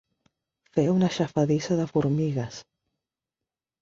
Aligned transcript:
Fer 0.77 0.85
una 0.93 1.09
aixafadissa 1.09 1.79
de 1.81 1.87
formigues. 1.93 2.61